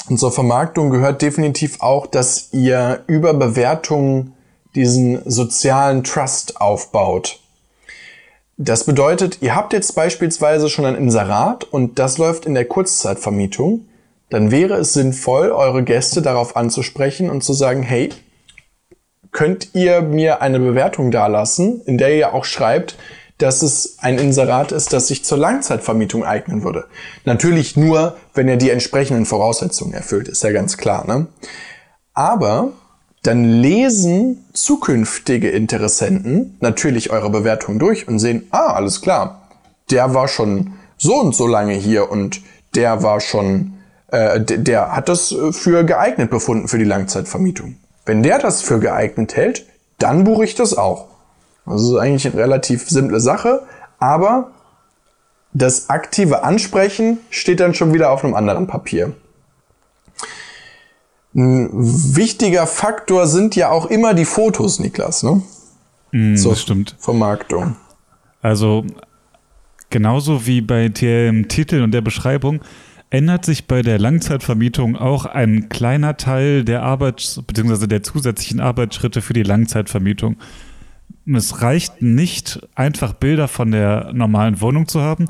[0.10, 4.34] Und zur Vermarktung gehört definitiv auch, dass ihr über Bewertungen
[4.76, 7.40] diesen sozialen Trust aufbaut.
[8.58, 13.86] Das bedeutet, ihr habt jetzt beispielsweise schon ein Inserat und das läuft in der Kurzzeitvermietung.
[14.30, 18.10] Dann wäre es sinnvoll, eure Gäste darauf anzusprechen und zu sagen, hey,
[19.32, 22.98] könnt ihr mir eine Bewertung dalassen, in der ihr auch schreibt,
[23.40, 26.86] dass es ein Inserat ist, das sich zur Langzeitvermietung eignen würde.
[27.26, 31.08] Natürlich nur, wenn er die entsprechenden Voraussetzungen erfüllt, ist ja ganz klar.
[31.08, 31.28] Ne?
[32.14, 32.74] Aber
[33.24, 39.48] dann lesen zukünftige Interessenten natürlich eure Bewertung durch und sehen, ah, alles klar,
[39.90, 42.42] der war schon so und so lange hier und
[42.76, 43.74] der war schon,
[44.08, 47.78] äh, der, der hat das für geeignet befunden für die Langzeitvermietung.
[48.06, 49.66] Wenn der das für geeignet hält,
[49.98, 51.08] dann buche ich das auch.
[51.70, 53.62] Das ist eigentlich eine relativ simple Sache,
[54.00, 54.52] aber
[55.54, 59.14] das aktive Ansprechen steht dann schon wieder auf einem anderen Papier.
[61.36, 65.44] Ein wichtiger Faktor sind ja auch immer die Fotos, Niklas, ne?
[66.12, 66.96] Mm, Zur das stimmt.
[66.98, 67.76] Vermarktung.
[68.42, 68.84] Also
[69.92, 72.62] genauso wie bei dem Titel und der Beschreibung
[73.12, 77.86] ändert sich bei der Langzeitvermietung auch ein kleiner Teil der Arbeits- bzw.
[77.86, 80.38] der zusätzlichen Arbeitsschritte für die Langzeitvermietung
[81.26, 85.26] es reicht nicht, einfach Bilder von der normalen Wohnung zu haben.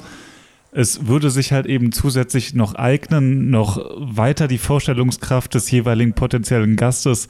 [0.72, 6.76] Es würde sich halt eben zusätzlich noch eignen, noch weiter die Vorstellungskraft des jeweiligen potenziellen
[6.76, 7.28] Gastes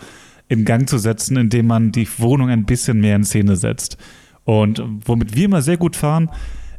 [0.49, 3.97] in Gang zu setzen, indem man die Wohnung ein bisschen mehr in Szene setzt.
[4.43, 6.29] Und womit wir immer sehr gut fahren,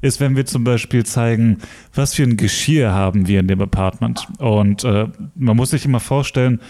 [0.02, 1.58] ist, wenn wir zum Beispiel zeigen,
[1.94, 4.26] was für ein Geschirr haben wir in dem Apartment.
[4.38, 6.60] Und äh, man muss sich immer vorstellen,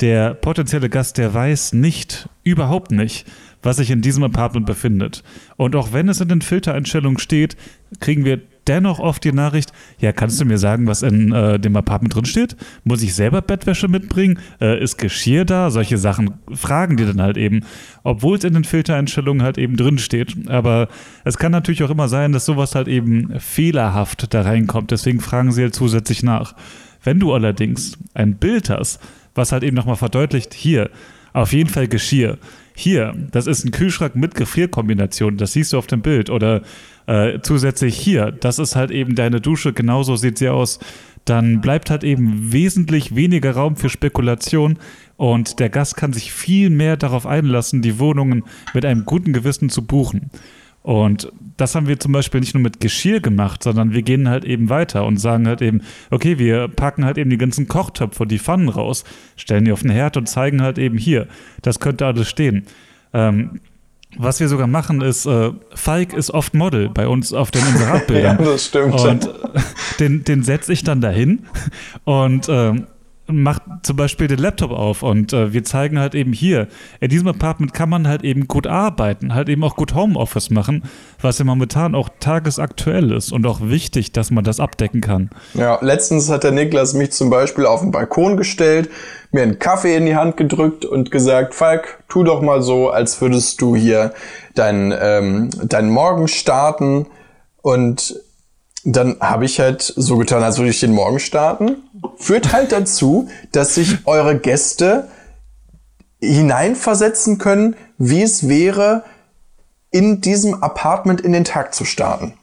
[0.00, 3.26] der potenzielle Gast, der weiß nicht, überhaupt nicht,
[3.62, 5.22] was sich in diesem Apartment befindet.
[5.56, 7.56] Und auch wenn es in den Filtereinstellungen steht,
[8.00, 11.76] kriegen wir dennoch oft die Nachricht, ja, kannst du mir sagen, was in äh, dem
[11.76, 12.56] Apartment drin steht?
[12.84, 14.38] Muss ich selber Bettwäsche mitbringen?
[14.60, 15.70] Äh, ist Geschirr da?
[15.70, 17.64] Solche Sachen fragen die dann halt eben,
[18.02, 20.48] obwohl es in den Filtereinstellungen halt eben drin steht.
[20.48, 20.88] Aber
[21.24, 24.90] es kann natürlich auch immer sein, dass sowas halt eben fehlerhaft da reinkommt.
[24.90, 26.54] Deswegen fragen sie halt zusätzlich nach.
[27.02, 29.00] Wenn du allerdings ein Bild hast,
[29.34, 30.90] was halt eben nochmal verdeutlicht, hier,
[31.32, 32.38] auf jeden Fall Geschirr.
[32.74, 36.30] Hier, das ist ein Kühlschrank mit Gefrierkombination, das siehst du auf dem Bild.
[36.30, 36.62] Oder
[37.06, 40.78] äh, zusätzlich hier, das ist halt eben deine Dusche, genauso sieht sie aus.
[41.24, 44.78] Dann bleibt halt eben wesentlich weniger Raum für Spekulation
[45.16, 48.42] und der Gast kann sich viel mehr darauf einlassen, die Wohnungen
[48.74, 50.30] mit einem guten Gewissen zu buchen.
[50.82, 54.44] Und das haben wir zum Beispiel nicht nur mit Geschirr gemacht, sondern wir gehen halt
[54.44, 58.32] eben weiter und sagen halt eben, okay, wir packen halt eben die ganzen Kochtöpfe und
[58.32, 59.04] die Pfannen raus,
[59.36, 61.28] stellen die auf den Herd und zeigen halt eben hier,
[61.62, 62.66] das könnte alles stehen.
[63.12, 63.60] Ähm,
[64.16, 68.38] was wir sogar machen, ist, äh, Falk ist oft Model bei uns auf den Inseratbildern.
[68.38, 69.00] ja, das stimmt.
[69.00, 69.30] Und
[70.00, 71.46] den, den setze ich dann dahin
[72.04, 72.86] und ähm,
[73.32, 76.68] macht zum Beispiel den Laptop auf und äh, wir zeigen halt eben hier,
[77.00, 80.84] in diesem Apartment kann man halt eben gut arbeiten, halt eben auch gut Homeoffice machen,
[81.20, 85.30] was ja momentan auch tagesaktuell ist und auch wichtig, dass man das abdecken kann.
[85.54, 88.90] Ja, letztens hat der Niklas mich zum Beispiel auf den Balkon gestellt,
[89.30, 93.20] mir einen Kaffee in die Hand gedrückt und gesagt, Falk, tu doch mal so, als
[93.20, 94.12] würdest du hier
[94.54, 97.06] deinen ähm, dein Morgen starten
[97.62, 98.16] und
[98.84, 101.76] dann habe ich halt so getan, als würde ich den Morgen starten.
[102.16, 105.08] Führt halt dazu, dass sich eure Gäste
[106.20, 109.04] hineinversetzen können, wie es wäre,
[109.90, 112.34] in diesem Apartment in den Tag zu starten.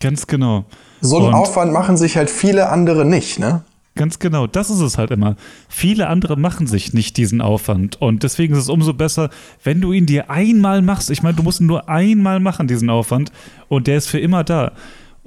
[0.00, 0.64] Ganz genau.
[1.00, 3.62] So einen Und Aufwand machen sich halt viele andere nicht, ne?
[3.98, 5.34] Ganz genau, das ist es halt immer.
[5.68, 9.28] Viele andere machen sich nicht diesen Aufwand und deswegen ist es umso besser,
[9.64, 11.10] wenn du ihn dir einmal machst.
[11.10, 13.32] Ich meine, du musst ihn nur einmal machen, diesen Aufwand
[13.68, 14.70] und der ist für immer da.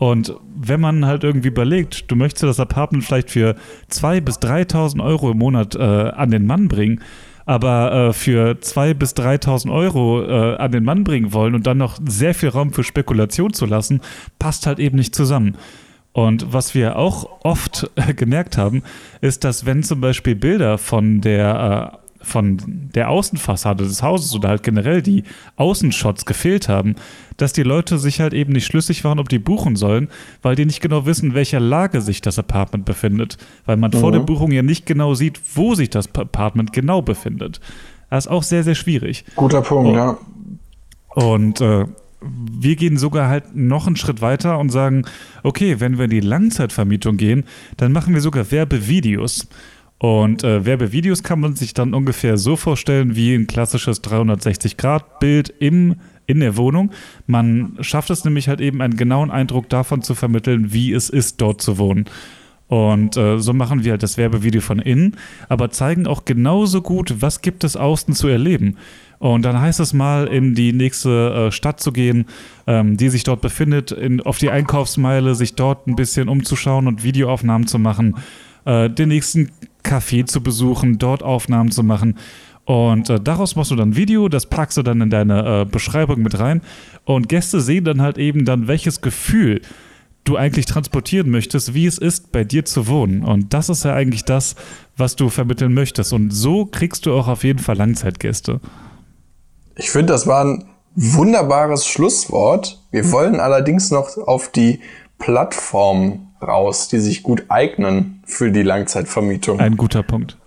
[0.02, 3.56] Und wenn man halt irgendwie überlegt, du möchtest das Apartment vielleicht für
[3.92, 7.02] 2.000 bis 3.000 Euro im Monat äh, an den Mann bringen,
[7.46, 11.78] aber äh, für 2.000 bis 3.000 Euro äh, an den Mann bringen wollen und dann
[11.78, 14.02] noch sehr viel Raum für Spekulation zu lassen,
[14.40, 15.56] passt halt eben nicht zusammen.
[16.14, 18.82] Und was wir auch oft gemerkt haben,
[19.22, 24.50] ist, dass wenn zum Beispiel Bilder von der äh, von der Außenfassade des Hauses oder
[24.50, 25.24] halt generell die
[25.56, 26.96] Außenshots gefehlt haben,
[27.38, 30.10] dass die Leute sich halt eben nicht schlüssig waren, ob die buchen sollen,
[30.42, 33.98] weil die nicht genau wissen, in welcher Lage sich das Apartment befindet, weil man mhm.
[33.98, 37.60] vor der Buchung ja nicht genau sieht, wo sich das Apartment genau befindet.
[38.10, 39.26] Das ist auch sehr, sehr schwierig.
[39.36, 40.18] Guter Punkt, und, ja.
[41.16, 41.86] Und äh,
[42.22, 45.06] wir gehen sogar halt noch einen Schritt weiter und sagen,
[45.44, 47.46] okay, wenn wir in die Langzeitvermietung gehen,
[47.78, 49.48] dann machen wir sogar Werbevideos.
[50.02, 55.98] Und äh, Werbevideos kann man sich dann ungefähr so vorstellen wie ein klassisches 360-Grad-Bild im
[56.26, 56.90] in der Wohnung.
[57.28, 61.40] Man schafft es nämlich halt eben einen genauen Eindruck davon zu vermitteln, wie es ist,
[61.40, 62.06] dort zu wohnen.
[62.68, 65.18] Und äh, so machen wir halt das Werbevideo von innen,
[65.50, 68.78] aber zeigen auch genauso gut, was gibt es außen zu erleben.
[69.20, 72.26] Und dann heißt es mal, in die nächste äh, Stadt zu gehen,
[72.66, 77.04] ähm, die sich dort befindet, in, auf die Einkaufsmeile, sich dort ein bisschen umzuschauen und
[77.04, 78.16] Videoaufnahmen zu machen,
[78.66, 79.52] äh, den nächsten
[79.84, 82.18] Café zu besuchen, dort Aufnahmen zu machen.
[82.66, 85.66] Und äh, daraus machst du dann ein Video, das packst du dann in deine äh,
[85.66, 86.62] Beschreibung mit rein.
[87.06, 89.62] Und Gäste sehen dann halt eben dann, welches Gefühl
[90.24, 93.24] du eigentlich transportieren möchtest, wie es ist, bei dir zu wohnen.
[93.24, 94.56] Und das ist ja eigentlich das,
[94.96, 96.14] was du vermitteln möchtest.
[96.14, 98.60] Und so kriegst du auch auf jeden Fall Langzeitgäste.
[99.76, 102.82] Ich finde, das war ein wunderbares Schlusswort.
[102.92, 104.80] Wir wollen allerdings noch auf die
[105.18, 109.60] Plattform raus, die sich gut eignen für die Langzeitvermietung.
[109.60, 110.38] Ein guter Punkt.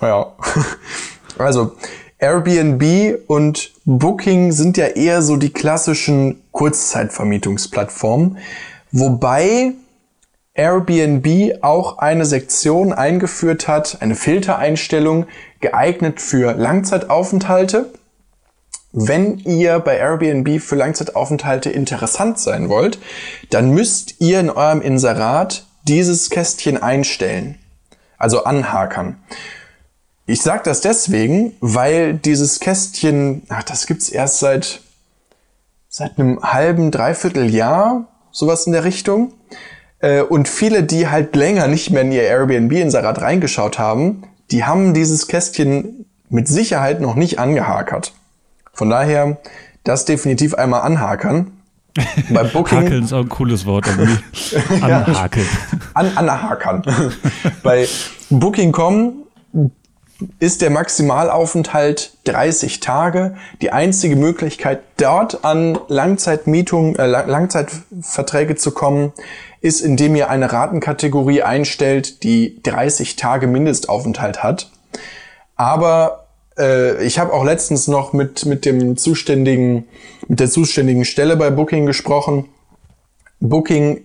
[0.00, 0.32] Ja.
[1.36, 1.72] Also
[2.18, 8.38] Airbnb und Booking sind ja eher so die klassischen Kurzzeitvermietungsplattformen,
[8.92, 9.72] wobei
[10.54, 15.26] Airbnb auch eine Sektion eingeführt hat, eine Filtereinstellung
[15.60, 17.92] geeignet für Langzeitaufenthalte.
[18.96, 23.00] Wenn ihr bei Airbnb für Langzeitaufenthalte interessant sein wollt,
[23.50, 27.58] dann müsst ihr in eurem Inserat dieses Kästchen einstellen,
[28.18, 29.16] also anhakern.
[30.26, 34.80] Ich sage das deswegen, weil dieses Kästchen, ach, das gibt's erst seit
[35.88, 39.32] seit einem halben, dreiviertel Jahr, sowas in der Richtung.
[39.98, 44.94] Äh, und viele, die halt länger nicht mehr in ihr Airbnb-Inserat reingeschaut haben, die haben
[44.94, 48.12] dieses Kästchen mit Sicherheit noch nicht angehakert.
[48.74, 49.38] Von daher,
[49.82, 51.52] das definitiv einmal anhakern.
[52.30, 52.78] Bei Booking.
[52.78, 54.18] Hakeln ist auch ein cooles Wort irgendwie.
[54.82, 55.46] Anhakeln.
[55.94, 56.82] An, anhakern.
[57.62, 57.86] Bei
[58.30, 59.24] Booking.com,
[60.38, 63.36] ist der Maximalaufenthalt 30 Tage.
[63.60, 69.12] Die einzige Möglichkeit, dort an Langzeitmietung, äh, Langzeitverträge zu kommen,
[69.60, 74.70] ist, indem ihr eine Ratenkategorie einstellt, die 30 Tage Mindestaufenthalt hat.
[75.56, 76.23] Aber
[76.58, 79.86] äh, ich habe auch letztens noch mit, mit dem zuständigen,
[80.28, 82.46] mit der zuständigen Stelle bei Booking gesprochen.
[83.40, 84.04] Booking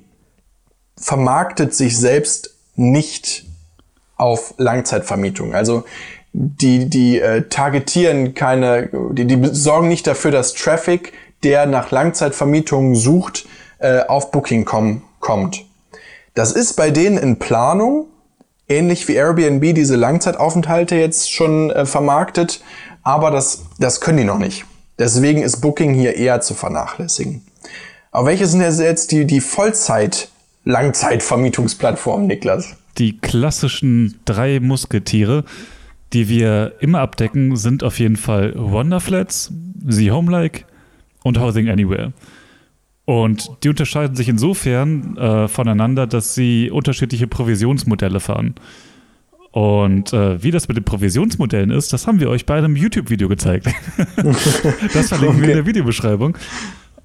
[0.97, 3.45] vermarktet sich selbst nicht
[4.17, 5.53] auf Langzeitvermietung.
[5.53, 5.83] Also
[6.33, 12.95] die, die äh, targetieren keine, die, die sorgen nicht dafür, dass Traffic, der nach Langzeitvermietungen
[12.95, 13.47] sucht,
[13.79, 15.65] äh, auf Booking com kommt.
[16.35, 18.07] Das ist bei denen in Planung,
[18.69, 22.61] ähnlich wie Airbnb diese Langzeitaufenthalte jetzt schon äh, vermarktet,
[23.03, 24.65] aber das, das können die noch nicht.
[24.97, 27.41] Deswegen ist Booking hier eher zu vernachlässigen.
[28.11, 32.75] Aber welche sind jetzt die, die Vollzeit-Langzeitvermietungsplattformen, Niklas?
[32.97, 35.45] Die klassischen drei Musketiere,
[36.11, 39.53] die wir immer abdecken, sind auf jeden Fall Wonderflats,
[39.87, 40.65] The Homelike
[41.23, 42.11] und Housing Anywhere.
[43.09, 48.53] Und die unterscheiden sich insofern äh, voneinander, dass sie unterschiedliche Provisionsmodelle fahren.
[49.49, 53.27] Und äh, wie das mit den Provisionsmodellen ist, das haben wir euch bei einem YouTube-Video
[53.27, 53.65] gezeigt.
[54.93, 55.41] das verlinken okay.
[55.41, 56.37] wir in der Videobeschreibung.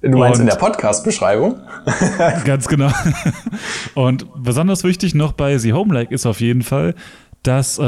[0.03, 1.59] Du meinst und in der Podcast-Beschreibung?
[2.45, 2.91] ganz genau.
[3.95, 6.93] Und besonders wichtig noch bei The Home Like ist auf jeden Fall,
[7.41, 7.83] dass äh,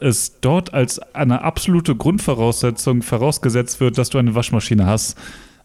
[0.00, 5.16] es dort als eine absolute Grundvoraussetzung vorausgesetzt wird, dass du eine Waschmaschine hast.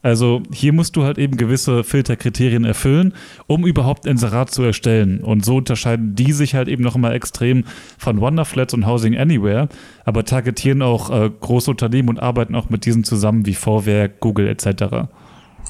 [0.05, 3.15] Also hier musst du halt eben gewisse Filterkriterien erfüllen,
[3.47, 5.23] um überhaupt Inserat zu erstellen.
[5.23, 7.63] Und so unterscheiden die sich halt eben noch mal extrem
[7.97, 9.67] von Wonderflats und Housing Anywhere,
[10.03, 14.47] aber targetieren auch äh, große Unternehmen und arbeiten auch mit diesen zusammen wie Vorwerk, Google
[14.47, 15.07] etc.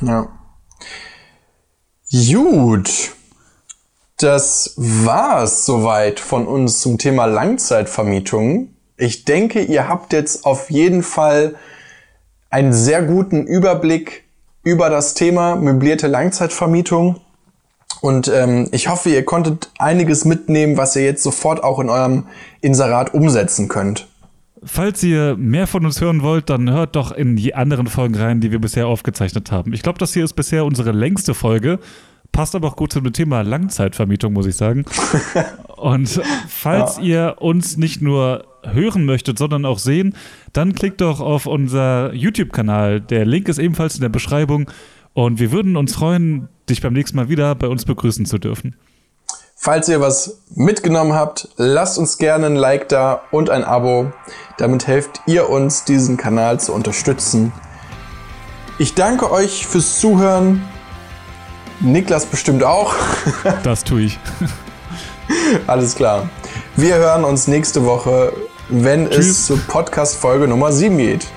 [0.01, 0.27] Ja.
[2.11, 3.13] Gut.
[4.17, 8.73] Das war's soweit von uns zum Thema Langzeitvermietung.
[8.97, 11.55] Ich denke, ihr habt jetzt auf jeden Fall
[12.49, 14.24] einen sehr guten Überblick
[14.66, 17.22] über das Thema möblierte Langzeitvermietung.
[18.01, 22.26] Und ähm, ich hoffe, ihr konntet einiges mitnehmen, was ihr jetzt sofort auch in eurem
[22.59, 24.07] Inserat umsetzen könnt.
[24.63, 28.41] Falls ihr mehr von uns hören wollt, dann hört doch in die anderen Folgen rein,
[28.41, 29.72] die wir bisher aufgezeichnet haben.
[29.74, 31.80] Ich glaube, das hier ist bisher unsere längste Folge.
[32.32, 34.86] Passt aber auch gut zum Thema Langzeitvermietung, muss ich sagen.
[35.78, 37.03] Und falls ja.
[37.03, 40.16] ihr uns nicht nur hören möchtet, sondern auch sehen,
[40.56, 43.01] dann klickt doch auf unser YouTube-Kanal.
[43.01, 44.72] Der Link ist ebenfalls in der Beschreibung.
[45.14, 48.76] Und wir würden uns freuen, dich beim nächsten Mal wieder bei uns begrüßen zu dürfen.
[49.58, 54.12] Falls ihr was mitgenommen habt, lasst uns gerne ein Like da und ein Abo.
[54.58, 57.51] Damit helft ihr uns, diesen Kanal zu unterstützen.
[58.78, 60.62] Ich danke euch fürs Zuhören.
[61.80, 62.93] Niklas bestimmt auch.
[63.64, 64.20] Das tue ich.
[65.68, 66.30] Alles klar.
[66.76, 68.34] Wir hören uns nächste Woche,
[68.70, 69.28] wenn Tschüss.
[69.28, 71.28] es zur Podcast-Folge Nummer 7 geht.